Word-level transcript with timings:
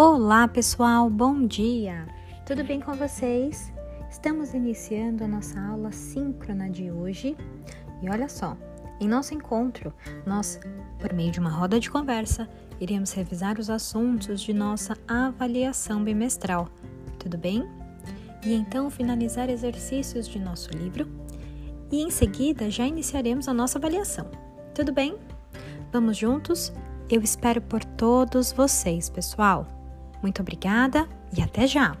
Olá, 0.00 0.46
pessoal, 0.46 1.10
bom 1.10 1.44
dia! 1.44 2.06
Tudo 2.46 2.62
bem 2.62 2.80
com 2.80 2.94
vocês? 2.94 3.72
Estamos 4.08 4.54
iniciando 4.54 5.24
a 5.24 5.26
nossa 5.26 5.60
aula 5.60 5.90
síncrona 5.90 6.70
de 6.70 6.88
hoje 6.88 7.36
e 8.00 8.08
olha 8.08 8.28
só, 8.28 8.56
em 9.00 9.08
nosso 9.08 9.34
encontro, 9.34 9.92
nós, 10.24 10.60
por 11.00 11.12
meio 11.12 11.32
de 11.32 11.40
uma 11.40 11.50
roda 11.50 11.80
de 11.80 11.90
conversa, 11.90 12.48
iremos 12.80 13.12
revisar 13.12 13.58
os 13.58 13.68
assuntos 13.68 14.40
de 14.40 14.52
nossa 14.52 14.96
avaliação 15.08 16.04
bimestral, 16.04 16.68
tudo 17.18 17.36
bem? 17.36 17.68
E 18.46 18.54
então 18.54 18.88
finalizar 18.90 19.50
exercícios 19.50 20.28
de 20.28 20.38
nosso 20.38 20.70
livro 20.70 21.08
e 21.90 22.02
em 22.04 22.10
seguida 22.12 22.70
já 22.70 22.86
iniciaremos 22.86 23.48
a 23.48 23.52
nossa 23.52 23.78
avaliação, 23.78 24.30
tudo 24.72 24.92
bem? 24.92 25.16
Vamos 25.92 26.16
juntos? 26.16 26.72
Eu 27.10 27.20
espero 27.20 27.60
por 27.60 27.84
todos 27.84 28.52
vocês, 28.52 29.10
pessoal! 29.10 29.77
Muito 30.22 30.42
obrigada 30.42 31.06
e 31.36 31.42
até 31.42 31.66
já! 31.66 31.96